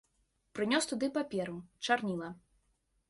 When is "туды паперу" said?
0.93-1.57